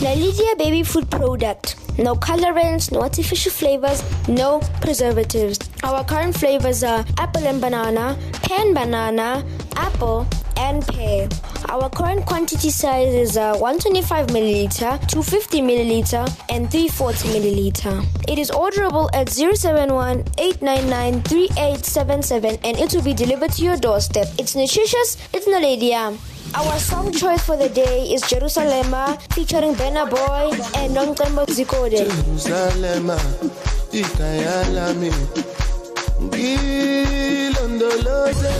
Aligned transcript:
Nalydia 0.00 0.58
baby 0.58 0.82
food 0.82 1.10
product. 1.10 1.76
No 1.98 2.14
colorants, 2.14 2.92
no 2.92 3.00
artificial 3.00 3.50
flavors, 3.50 4.02
no 4.28 4.60
preservatives. 4.82 5.58
Our 5.82 6.04
current 6.04 6.36
flavors 6.36 6.84
are 6.84 7.02
apple 7.16 7.46
and 7.46 7.62
banana, 7.62 8.18
pan 8.42 8.74
banana, 8.74 9.42
apple, 9.74 10.26
and 10.58 10.86
pear. 10.86 11.30
Our 11.70 11.88
current 11.88 12.26
quantity 12.26 12.68
size 12.68 13.14
is 13.14 13.36
uh, 13.38 13.56
125 13.56 14.26
milliliter, 14.26 15.00
250 15.08 15.62
milliliter, 15.62 16.26
and 16.50 16.70
340 16.70 17.28
milliliter. 17.30 18.04
It 18.28 18.38
is 18.38 18.50
orderable 18.50 19.08
at 19.14 19.30
071 19.30 20.24
899 20.36 21.22
3877 21.22 22.58
and 22.64 22.78
it 22.78 22.92
will 22.92 23.02
be 23.02 23.14
delivered 23.14 23.52
to 23.52 23.62
your 23.62 23.78
doorstep. 23.78 24.28
It's 24.38 24.54
nutritious, 24.54 25.16
it's 25.32 25.48
Nalydia. 25.48 26.18
Our 26.54 26.78
song 26.78 27.12
choice 27.12 27.44
for 27.44 27.56
the 27.56 27.68
day 27.68 28.02
is 28.12 28.22
Jerusalem 28.22 28.94
featuring 29.34 29.74
Burna 29.74 30.08
Boy 30.08 30.50
and 30.76 30.94
Nomcebo 30.96 31.44
Zikode. 31.46 32.06
Jerusalema 32.06 33.18
ikayalami 33.92 35.12
ngilondoloze 36.22 38.54